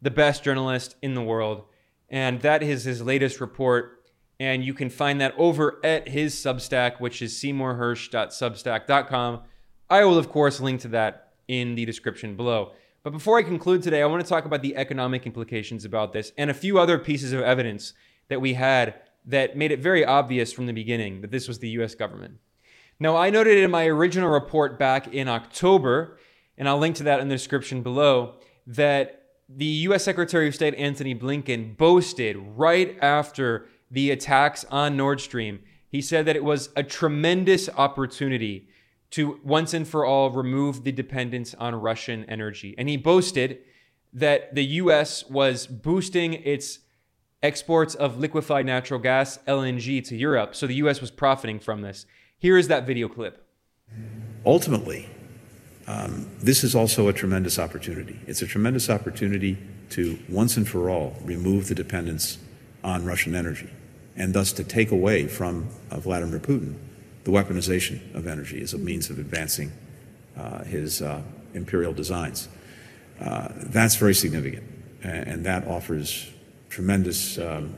[0.00, 1.64] the best journalist in the world.
[2.10, 4.04] And that is his latest report.
[4.38, 9.40] And you can find that over at his Substack, which is seymourhersh.substack.com.
[9.88, 12.72] I will, of course, link to that in the description below.
[13.02, 16.32] But before I conclude today, I want to talk about the economic implications about this
[16.36, 17.92] and a few other pieces of evidence
[18.28, 21.68] that we had that made it very obvious from the beginning that this was the
[21.70, 22.38] US government.
[22.98, 26.18] Now, I noted in my original report back in October,
[26.58, 28.34] and I'll link to that in the description below,
[28.66, 29.19] that
[29.56, 35.60] the US Secretary of State Antony Blinken boasted right after the attacks on Nord Stream.
[35.88, 38.68] He said that it was a tremendous opportunity
[39.10, 42.76] to once and for all remove the dependence on Russian energy.
[42.78, 43.58] And he boasted
[44.12, 46.80] that the US was boosting its
[47.42, 50.54] exports of liquefied natural gas, LNG, to Europe.
[50.54, 52.06] So the US was profiting from this.
[52.38, 53.44] Here is that video clip.
[54.46, 55.08] Ultimately,
[55.90, 58.18] um, this is also a tremendous opportunity.
[58.28, 59.58] It's a tremendous opportunity
[59.90, 62.38] to once and for all remove the dependence
[62.84, 63.68] on Russian energy
[64.16, 66.76] and thus to take away from uh, Vladimir Putin
[67.24, 69.72] the weaponization of energy as a means of advancing
[70.36, 71.20] uh, his uh,
[71.54, 72.48] imperial designs.
[73.20, 74.64] Uh, that's very significant,
[75.02, 76.30] and that offers
[76.70, 77.74] tremendous um,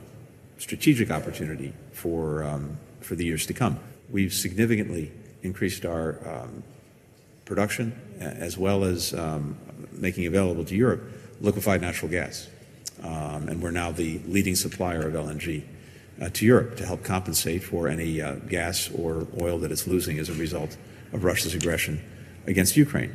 [0.59, 3.79] strategic opportunity for, um, for the years to come.
[4.09, 6.63] We've significantly increased our um,
[7.53, 9.55] production as well as um,
[9.91, 11.03] making available to Europe
[11.39, 12.49] liquefied natural gas.
[13.03, 15.63] Um, and we're now the leading supplier of LNG
[16.19, 20.17] uh, to Europe to help compensate for any uh, gas or oil that it's losing
[20.17, 20.77] as a result
[21.11, 22.01] of Russia's aggression
[22.47, 23.13] against Ukraine.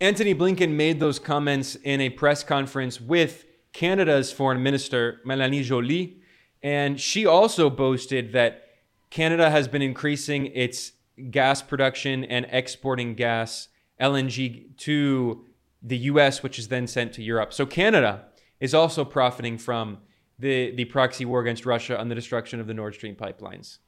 [0.00, 6.16] Antony Blinken made those comments in a press conference with Canada's foreign minister, Melanie Joly,
[6.60, 8.64] and she also boasted that
[9.10, 10.92] Canada has been increasing its
[11.30, 13.68] gas production and exporting gas,
[14.00, 15.44] LNG, to
[15.82, 17.52] the US, which is then sent to Europe.
[17.52, 18.24] So Canada
[18.60, 19.98] is also profiting from
[20.38, 23.78] the, the proxy war against Russia on the destruction of the Nord Stream pipelines.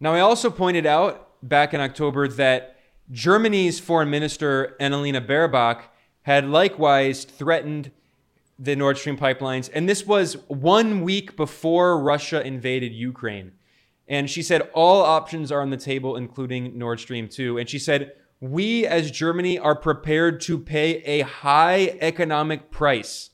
[0.00, 2.76] Now, I also pointed out back in October that
[3.10, 5.82] Germany's foreign minister, Annalena Baerbock,
[6.22, 7.90] had likewise threatened
[8.58, 9.70] the Nord Stream pipelines.
[9.72, 13.52] And this was one week before Russia invaded Ukraine.
[14.06, 17.58] And she said all options are on the table, including Nord Stream 2.
[17.58, 18.12] And she said,
[18.44, 23.30] We as Germany are prepared to pay a high economic price.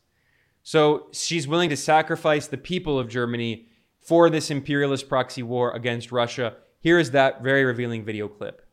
[0.62, 3.66] So she's willing to sacrifice the people of Germany
[4.00, 6.54] for this imperialist proxy war against Russia.
[6.78, 8.64] Here is that very revealing video clip.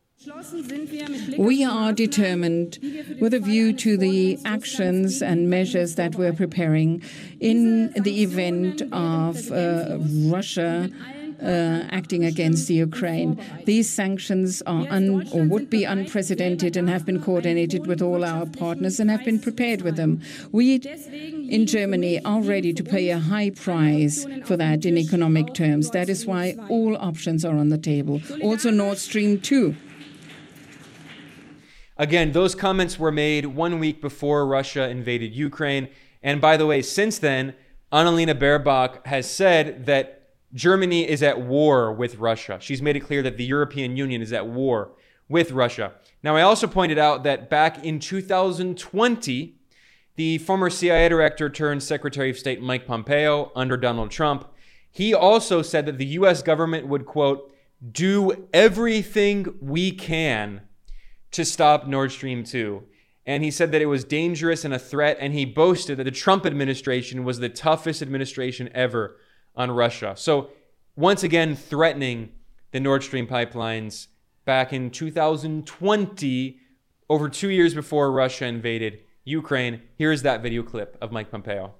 [1.36, 2.78] We are determined,
[3.20, 7.02] with a view to the actions and measures that we're preparing
[7.40, 9.98] in the event of uh,
[10.30, 10.88] Russia
[11.42, 13.40] uh, acting against the Ukraine.
[13.64, 18.46] These sanctions are un, or would be unprecedented and have been coordinated with all our
[18.46, 20.20] partners and have been prepared with them.
[20.52, 25.90] We in Germany are ready to pay a high price for that in economic terms.
[25.90, 28.20] That is why all options are on the table.
[28.42, 29.74] Also, Nord Stream 2.
[31.96, 35.88] Again, those comments were made one week before Russia invaded Ukraine.
[36.22, 37.54] And by the way, since then,
[37.92, 40.17] Annalena Baerbock has said that
[40.54, 42.58] Germany is at war with Russia.
[42.60, 44.92] She's made it clear that the European Union is at war
[45.28, 45.92] with Russia.
[46.22, 49.54] Now, I also pointed out that back in 2020,
[50.16, 54.48] the former CIA director turned Secretary of State Mike Pompeo under Donald Trump,
[54.90, 57.52] he also said that the US government would, quote,
[57.92, 60.62] do everything we can
[61.30, 62.82] to stop Nord Stream 2.
[63.26, 66.10] And he said that it was dangerous and a threat, and he boasted that the
[66.10, 69.18] Trump administration was the toughest administration ever
[69.58, 70.14] on Russia.
[70.16, 70.48] So,
[70.96, 72.30] once again, threatening
[72.72, 74.06] the Nord Stream pipelines
[74.46, 76.60] back in 2020,
[77.10, 79.82] over two years before Russia invaded Ukraine.
[79.96, 81.74] Here's that video clip of Mike Pompeo.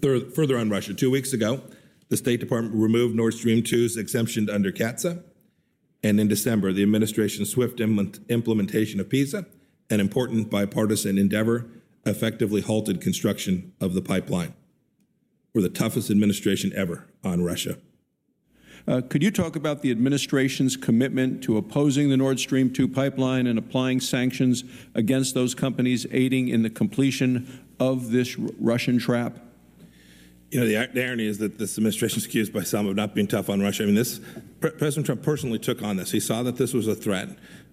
[0.00, 1.62] Further on Russia, two weeks ago,
[2.08, 5.24] the State Department removed Nord Stream 2's exemption under CAATSA.
[6.02, 9.46] And in December, the administration's swift implementation of PEESA,
[9.90, 11.66] an important bipartisan endeavor,
[12.06, 14.54] effectively halted construction of the pipeline.
[15.54, 17.78] We're the toughest administration ever on Russia.
[18.86, 23.46] Uh, could you talk about the administration's commitment to opposing the Nord Stream 2 pipeline
[23.46, 29.38] and applying sanctions against those companies aiding in the completion of this R- Russian trap?
[30.50, 33.14] You know, the, the, irony is that this administration is accused by some of not
[33.14, 33.82] being tough on Russia.
[33.82, 34.20] I mean, this
[34.60, 36.10] President Trump personally took on this.
[36.10, 37.28] He saw that this was a threat,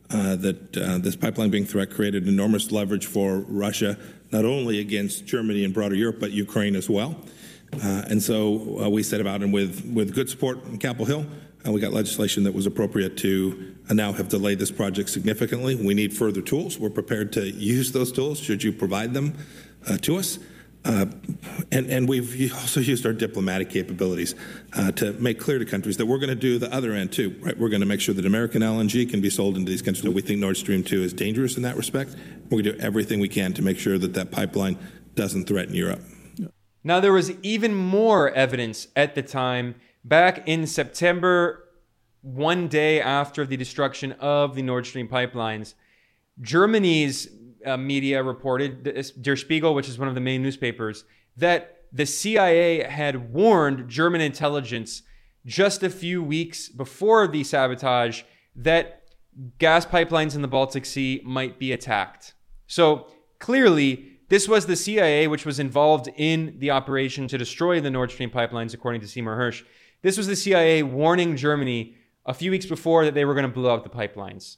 [0.09, 3.97] uh, that uh, this pipeline being threat created enormous leverage for Russia,
[4.33, 7.15] not only against Germany and broader Europe, but Ukraine as well.
[7.83, 11.25] Uh, and so uh, we set about, and with, with good support on Capitol Hill,
[11.65, 15.75] we got legislation that was appropriate to uh, now have delayed this project significantly.
[15.75, 16.77] We need further tools.
[16.77, 19.33] We're prepared to use those tools should you provide them
[20.01, 20.39] to us.
[20.85, 21.07] Uh,
[21.71, 24.35] and, and, we've also used our diplomatic capabilities
[24.73, 27.35] uh, to make clear to countries that we're going to do the other end too,
[27.41, 27.57] right?
[27.57, 30.07] We're going to make sure that American LNG can be sold into these countries.
[30.07, 32.15] We think Nord Stream 2 is dangerous in that respect.
[32.45, 34.77] We're going to do everything we can to make sure that that pipeline
[35.15, 36.01] doesn't threaten Europe.
[36.85, 39.73] Now, there was even more evidence at the time.
[40.03, 41.63] Back in September,
[42.21, 45.73] one day after the destruction of the Nord Stream pipelines,
[46.39, 47.27] Germany's
[47.65, 48.83] uh, media reported,
[49.19, 54.21] Der Spiegel, which is one of the main newspapers, that the CIA had warned German
[54.21, 55.01] intelligence
[55.43, 58.21] just a few weeks before the sabotage
[58.55, 59.01] that
[59.57, 62.35] gas pipelines in the Baltic Sea might be attacked.
[62.67, 63.07] So
[63.39, 68.11] clearly, this was the CIA, which was involved in the operation to destroy the Nord
[68.11, 69.63] Stream pipelines, according to Seymour Hersh.
[70.01, 71.95] This was the CIA warning Germany
[72.25, 74.57] a few weeks before that they were going to blow up the pipelines.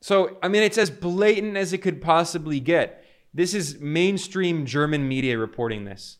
[0.00, 3.04] So, I mean, it's as blatant as it could possibly get.
[3.34, 6.18] This is mainstream German media reporting this.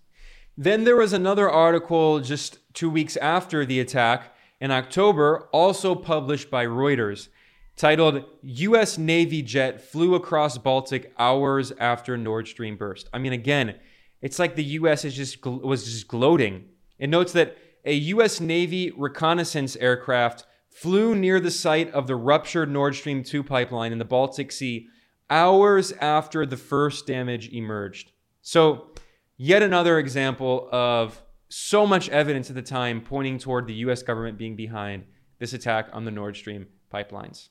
[0.56, 6.50] Then there was another article just two weeks after the attack in October, also published
[6.50, 7.28] by Reuters,
[7.76, 13.08] titled US Navy jet flew across Baltic hours after Nord Stream burst.
[13.12, 13.76] I mean again,
[14.22, 16.64] it's like the US is just was just gloating
[16.98, 17.56] It notes that
[17.86, 18.40] a U.S.
[18.40, 23.98] Navy reconnaissance aircraft flew near the site of the ruptured Nord Stream 2 pipeline in
[23.98, 24.88] the Baltic Sea
[25.30, 28.10] hours after the first damage emerged.
[28.42, 28.88] So,
[29.36, 34.36] yet another example of so much evidence at the time pointing toward the US government
[34.36, 35.04] being behind
[35.38, 37.50] this attack on the Nord Stream pipelines.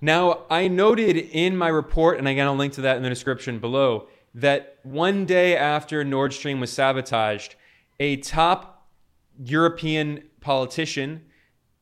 [0.00, 3.58] Now, I noted in my report, and again, I'll link to that in the description
[3.58, 7.54] below, that one day after Nord Stream was sabotaged,
[7.98, 8.88] a top
[9.38, 11.22] European politician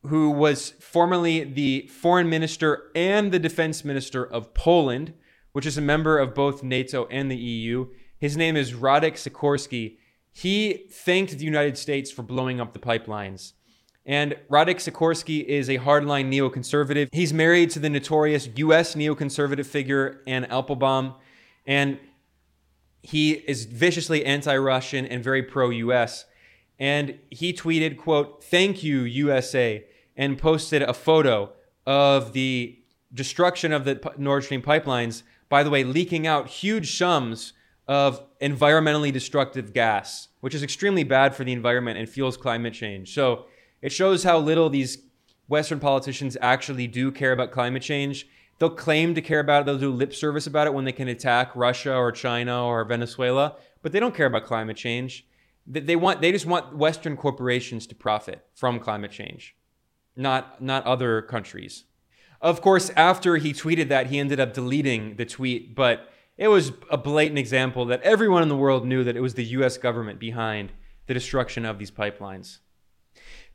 [0.06, 5.14] who was formerly the foreign minister and the defense minister of Poland,
[5.52, 7.86] which is a member of both NATO and the EU.
[8.18, 9.96] His name is Radek Sikorski.
[10.30, 13.54] He thanked the United States for blowing up the pipelines.
[14.06, 17.08] And Radek Sikorski is a hardline neoconservative.
[17.12, 21.14] He's married to the notorious US neoconservative figure Anne Applebaum,
[21.66, 21.98] and
[23.02, 26.26] he is viciously anti-Russian and very pro-US.
[26.78, 29.84] And he tweeted, quote, "Thank you USA,"
[30.16, 31.52] and posted a photo
[31.86, 32.78] of the
[33.12, 37.52] destruction of the Nord Stream pipelines, by the way, leaking out huge sums
[37.86, 43.14] of environmentally destructive gas, which is extremely bad for the environment and fuels climate change.
[43.14, 43.46] So
[43.84, 44.98] it shows how little these
[45.46, 48.26] Western politicians actually do care about climate change.
[48.58, 51.08] They'll claim to care about it, they'll do lip service about it when they can
[51.08, 55.26] attack Russia or China or Venezuela, but they don't care about climate change.
[55.66, 59.54] They want they just want Western corporations to profit from climate change
[60.16, 61.84] not not other countries.
[62.40, 66.72] Of course, after he tweeted that, he ended up deleting the tweet, but it was
[66.90, 70.18] a blatant example that everyone in the world knew that it was the US government
[70.18, 70.72] behind
[71.06, 72.58] the destruction of these pipelines.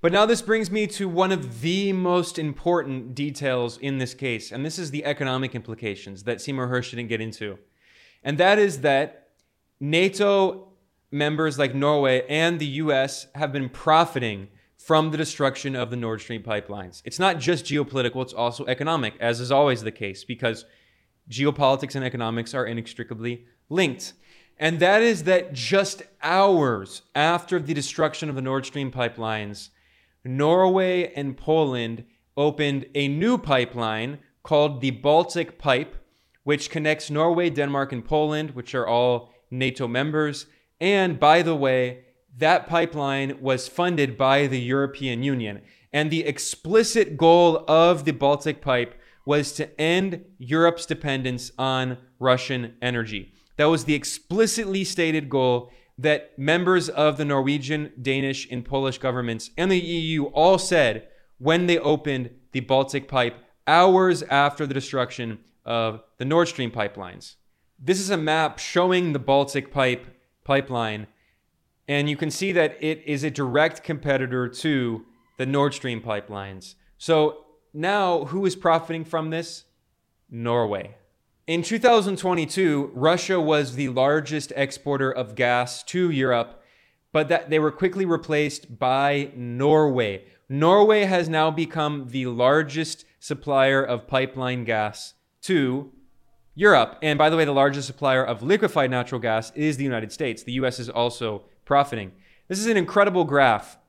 [0.02, 4.50] But now this brings me to one of the most important details in this case,
[4.50, 7.60] and this is the economic implications that Seymour Hersh didn't get into.
[8.24, 9.28] And that is that
[9.82, 10.70] NATO
[11.12, 14.48] members like Norway and the US have been profiting
[14.78, 17.02] from the destruction of the Nord Stream pipelines.
[17.04, 20.64] It's not just geopolitical, it's also economic, as is always the case, because
[21.30, 24.14] geopolitics and economics are inextricably linked.
[24.58, 29.70] And that is that just hours after the destruction of the Nord Stream pipelines,
[30.24, 32.06] Norway and Poland
[32.36, 35.96] opened a new pipeline called the Baltic Pipe,
[36.44, 40.46] which connects Norway, Denmark, and Poland, which are all NATO members.
[40.80, 42.06] And by the way,
[42.38, 45.62] that pipeline was funded by the European Union.
[45.92, 52.76] And the explicit goal of the Baltic Pipe was to end Europe's dependence on Russian
[52.82, 53.34] energy.
[53.58, 59.52] That was the explicitly stated goal that members of the Norwegian, Danish, and Polish governments
[59.58, 63.36] and the EU all said when they opened the Baltic Pipe
[63.68, 67.36] hours after the destruction of the Nord Stream pipelines.
[67.78, 70.08] This is a map showing the Baltic Pipe
[70.44, 71.08] pipeline
[71.88, 75.06] and you can see that it is a direct competitor to
[75.38, 76.76] the Nord Stream pipelines.
[77.00, 79.66] So now, who is profiting from this?
[80.30, 80.96] Norway.
[81.50, 86.62] In 2022, Russia was the largest exporter of gas to Europe,
[87.12, 90.26] but that they were quickly replaced by Norway.
[90.48, 95.92] Norway has now become the largest supplier of pipeline gas to
[96.54, 97.00] Europe.
[97.02, 100.44] And by the way, the largest supplier of liquefied natural gas is the United States.
[100.44, 102.12] The US is also profiting.
[102.48, 103.80] This is an incredible graph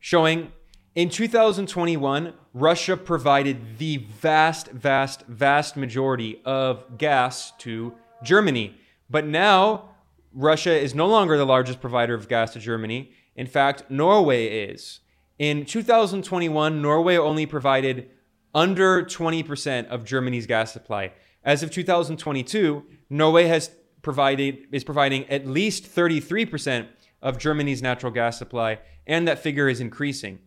[0.00, 0.50] showing
[0.94, 8.76] in 2021, Russia provided the vast, vast, vast majority of gas to Germany.
[9.10, 9.90] But now,
[10.32, 13.12] Russia is no longer the largest provider of gas to Germany.
[13.36, 15.00] In fact, Norway is.
[15.38, 18.10] In 2021, Norway only provided
[18.54, 21.12] under 20% of Germany's gas supply.
[21.42, 23.70] As of 2022, Norway has
[24.00, 26.86] provided is providing at least 33%
[27.20, 30.38] of Germany's natural gas supply, and that figure is increasing.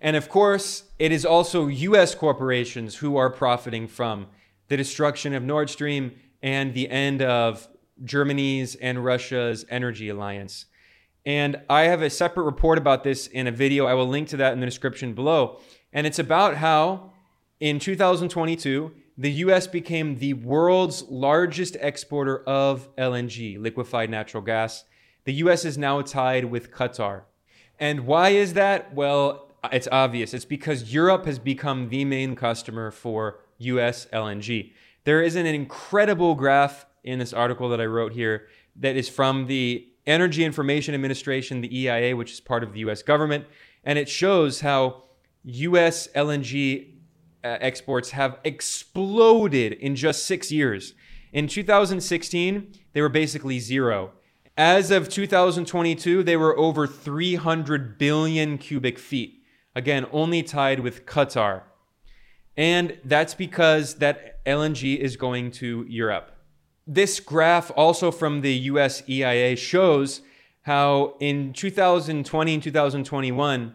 [0.00, 4.26] And of course, it is also US corporations who are profiting from
[4.68, 7.68] the destruction of Nord Stream and the end of
[8.02, 10.66] Germany's and Russia's energy alliance.
[11.26, 13.86] And I have a separate report about this in a video.
[13.86, 15.60] I will link to that in the description below.
[15.92, 17.12] And it's about how
[17.58, 24.84] in 2022, the US became the world's largest exporter of LNG, liquefied natural gas,
[25.24, 27.22] the US is now tied with Qatar.
[27.78, 28.94] And why is that?
[28.94, 30.34] Well, it's obvious.
[30.34, 34.72] It's because Europe has become the main customer for US LNG.
[35.04, 39.46] There is an incredible graph in this article that I wrote here that is from
[39.46, 43.46] the Energy Information Administration, the EIA, which is part of the US government.
[43.84, 45.04] And it shows how
[45.44, 46.94] US LNG
[47.42, 50.94] uh, exports have exploded in just six years.
[51.32, 54.12] In 2016, they were basically zero.
[54.56, 59.39] As of 2022, they were over 300 billion cubic feet.
[59.74, 61.62] Again, only tied with Qatar.
[62.56, 66.32] And that's because that LNG is going to Europe.
[66.86, 70.22] This graph, also from the US EIA, shows
[70.62, 73.74] how in 2020 and 2021,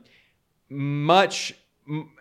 [0.69, 1.53] much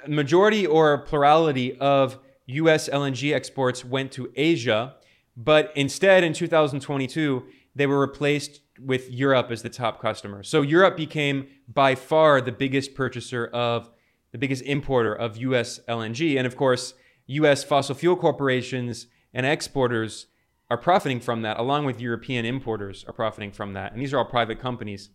[0.07, 4.95] majority or plurality of US LNG exports went to Asia,
[5.37, 7.45] but instead in 2022,
[7.75, 10.43] they were replaced with Europe as the top customer.
[10.43, 13.91] So Europe became by far the biggest purchaser of
[14.33, 16.37] the biggest importer of US LNG.
[16.37, 16.95] And of course,
[17.27, 20.27] US fossil fuel corporations and exporters
[20.71, 23.93] are profiting from that, along with European importers are profiting from that.
[23.93, 25.11] And these are all private companies.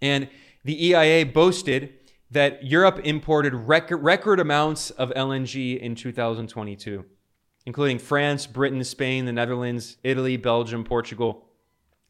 [0.00, 0.28] And
[0.64, 1.94] the EIA boasted
[2.30, 7.04] that Europe imported record, record amounts of LNG in 2022,
[7.64, 11.46] including France, Britain, Spain, the Netherlands, Italy, Belgium, Portugal.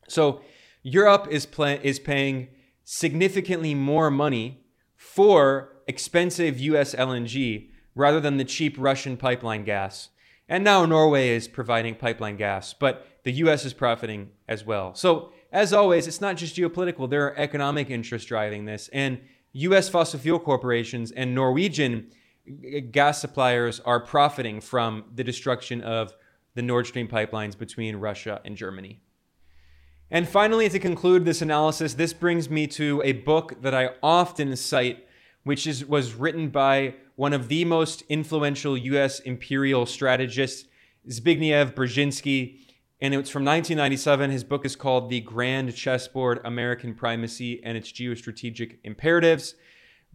[0.08, 0.42] So
[0.82, 1.46] Europe is,
[1.82, 2.48] is paying
[2.84, 4.64] significantly more money
[4.96, 10.10] for expensive US LNG rather than the cheap Russian pipeline gas.
[10.48, 14.94] And now Norway is providing pipeline gas, but the US is profiting as well.
[14.94, 18.88] So, as always, it's not just geopolitical, there are economic interests driving this.
[18.92, 19.20] And
[19.52, 22.10] US fossil fuel corporations and Norwegian
[22.90, 26.14] gas suppliers are profiting from the destruction of
[26.54, 29.00] the Nord Stream pipelines between Russia and Germany.
[30.10, 34.56] And finally, to conclude this analysis, this brings me to a book that I often
[34.56, 35.06] cite,
[35.44, 40.66] which is, was written by one of the most influential US imperial strategists,
[41.10, 42.60] Zbigniew Brzezinski.
[43.00, 44.30] And it's from 1997.
[44.30, 49.56] His book is called The Grand Chessboard American Primacy and Its Geostrategic Imperatives.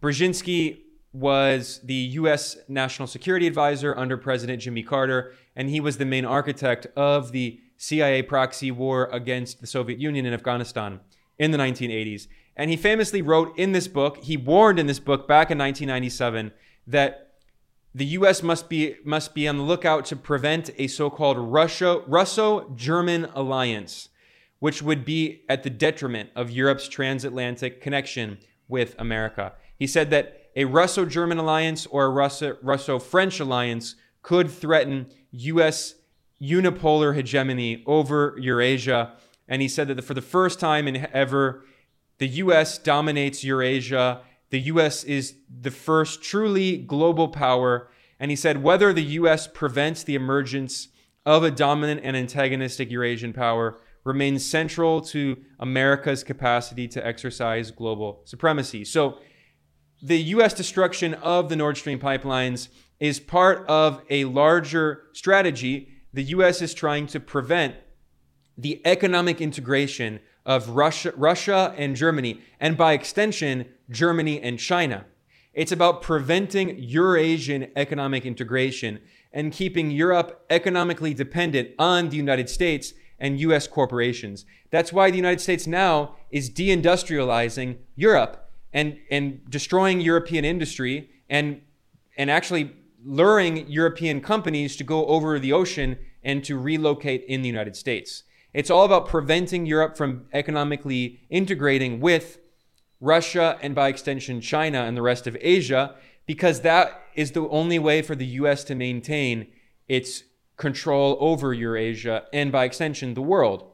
[0.02, 0.82] Brzezinski
[1.14, 6.26] was the US National Security Advisor under President Jimmy Carter, and he was the main
[6.26, 11.02] architect of the CIA proxy war against the Soviet Union in Afghanistan
[11.38, 12.28] in the 1980s.
[12.56, 16.54] And he famously wrote in this book, he warned in this book back in 1997
[16.88, 17.34] that
[17.94, 23.26] the US must be must be on the lookout to prevent a so-called Russia Russo-German
[23.36, 24.08] alliance,
[24.60, 28.38] which would be at the detriment of Europe's transatlantic connection
[28.70, 29.56] with America.
[29.78, 35.96] He said that a Russo-German alliance or a Russo-French alliance could threaten US
[36.44, 39.14] unipolar hegemony over Eurasia.
[39.48, 41.64] And he said that for the first time in ever,
[42.18, 44.22] the US dominates Eurasia.
[44.50, 47.90] The US is the first truly global power.
[48.20, 50.90] And he said whether the US prevents the emergence
[51.26, 58.22] of a dominant and antagonistic Eurasian power remains central to America's capacity to exercise global
[58.26, 58.84] supremacy.
[58.84, 59.20] So,
[60.02, 62.68] the US destruction of the Nord Stream pipelines
[63.00, 67.76] is part of a larger strategy the US is trying to prevent
[68.58, 75.06] the economic integration of Russia, Russia and Germany, and by extension, Germany and China.
[75.54, 79.00] It's about preventing Eurasian economic integration
[79.32, 84.46] and keeping Europe economically dependent on the United States and US corporations.
[84.70, 91.62] That's why the United States now is deindustrializing Europe and, and destroying European industry and,
[92.18, 92.76] and actually
[93.06, 98.24] luring European companies to go over the ocean and to relocate in the United States.
[98.54, 102.38] It's all about preventing Europe from economically integrating with
[103.02, 105.96] Russia and by extension China and the rest of Asia
[106.26, 109.48] because that is the only way for the US to maintain
[109.88, 110.24] its
[110.56, 113.70] control over Eurasia and by extension the world.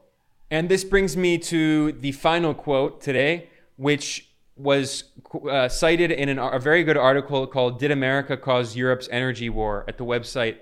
[0.50, 4.29] And this brings me to the final quote today, which
[4.62, 5.04] was
[5.48, 9.84] uh, cited in an, a very good article called Did America Cause Europe's Energy War
[9.88, 10.58] at the website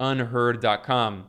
[0.00, 1.26] unherd.com.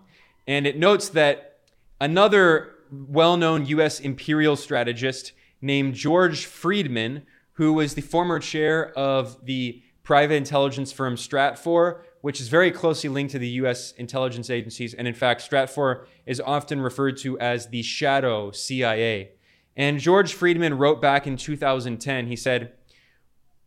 [0.47, 1.59] And it notes that
[1.99, 9.43] another well known US imperial strategist named George Friedman, who was the former chair of
[9.45, 14.93] the private intelligence firm Stratfor, which is very closely linked to the US intelligence agencies.
[14.93, 19.31] And in fact, Stratfor is often referred to as the shadow CIA.
[19.75, 22.73] And George Friedman wrote back in 2010, he said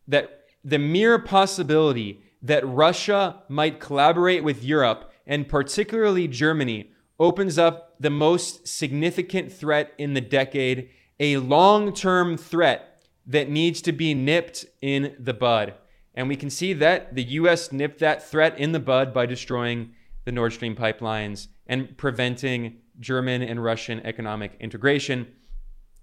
[0.07, 7.95] that the mere possibility that Russia might collaborate with Europe, and particularly Germany, opens up
[7.99, 10.89] the most significant threat in the decade,
[11.19, 15.75] a long term threat that needs to be nipped in the bud.
[16.15, 19.93] And we can see that the US nipped that threat in the bud by destroying
[20.25, 25.27] the Nord Stream pipelines and preventing German and Russian economic integration.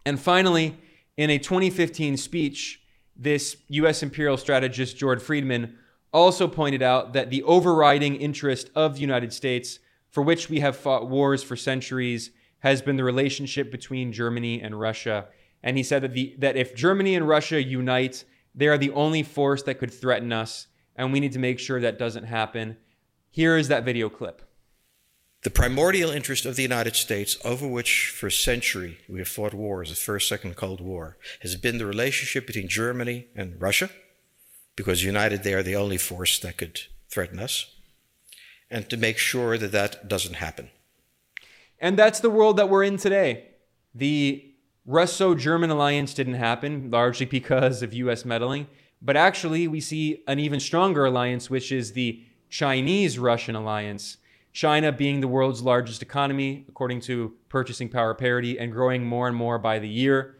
[0.06, 0.78] And finally,
[1.16, 2.80] in a 2015 speech,
[3.16, 5.76] this US imperial strategist, George Friedman,
[6.12, 10.76] also pointed out that the overriding interest of the United States, for which we have
[10.76, 12.30] fought wars for centuries,
[12.60, 15.26] has been the relationship between Germany and Russia.
[15.60, 19.24] And he said that, the, that if Germany and Russia unite, they are the only
[19.24, 22.76] force that could threaten us, and we need to make sure that doesn't happen.
[23.28, 24.45] Here is that video clip.
[25.46, 29.54] The primordial interest of the United States, over which for a century we have fought
[29.54, 33.88] wars, the First, Second Cold War, has been the relationship between Germany and Russia,
[34.74, 37.76] because united they are the only force that could threaten us,
[38.72, 40.68] and to make sure that that doesn't happen.
[41.78, 43.50] And that's the world that we're in today.
[43.94, 44.52] The
[44.84, 48.66] Russo German alliance didn't happen, largely because of US meddling.
[49.00, 54.16] But actually, we see an even stronger alliance, which is the Chinese Russian alliance.
[54.56, 59.36] China being the world's largest economy, according to purchasing power parity, and growing more and
[59.36, 60.38] more by the year.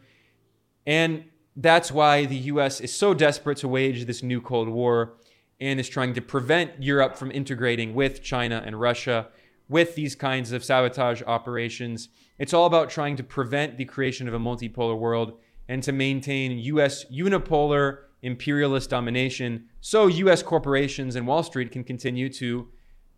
[0.87, 5.17] And that's why the US is so desperate to wage this new Cold War
[5.61, 9.27] and is trying to prevent Europe from integrating with China and Russia
[9.69, 12.09] with these kinds of sabotage operations.
[12.39, 15.33] It's all about trying to prevent the creation of a multipolar world
[15.69, 22.29] and to maintain US unipolar imperialist domination so US corporations and Wall Street can continue
[22.29, 22.67] to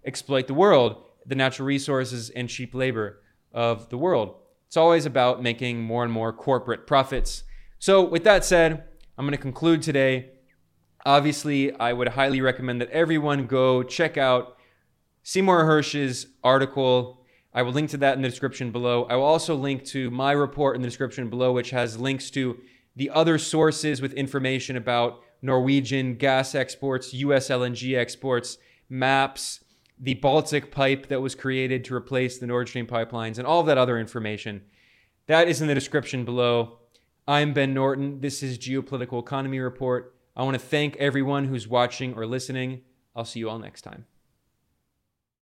[0.05, 3.21] exploit the world, the natural resources and cheap labor
[3.53, 4.35] of the world.
[4.67, 7.43] It's always about making more and more corporate profits.
[7.79, 8.83] So, with that said,
[9.17, 10.31] I'm going to conclude today.
[11.05, 14.57] Obviously, I would highly recommend that everyone go check out
[15.23, 17.25] Seymour Hersh's article.
[17.53, 19.05] I will link to that in the description below.
[19.05, 22.59] I will also link to my report in the description below, which has links to
[22.95, 28.57] the other sources with information about Norwegian gas exports, US LNG exports,
[28.89, 29.63] maps,
[29.99, 33.65] the Baltic pipe that was created to replace the Nord Stream pipelines, and all of
[33.65, 34.61] that other information.
[35.27, 36.79] That is in the description below.
[37.27, 38.21] I'm Ben Norton.
[38.21, 40.15] This is Geopolitical Economy Report.
[40.35, 42.81] I want to thank everyone who's watching or listening.
[43.15, 44.05] I'll see you all next time.